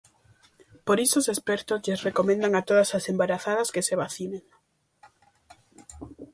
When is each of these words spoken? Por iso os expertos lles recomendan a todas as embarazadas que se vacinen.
Por 0.87 0.97
iso 1.05 1.15
os 1.21 1.31
expertos 1.33 1.81
lles 1.85 2.03
recomendan 2.07 2.53
a 2.55 2.65
todas 2.69 2.89
as 2.97 3.05
embarazadas 3.11 3.71
que 3.73 3.85
se 3.87 3.99
vacinen. 4.03 4.43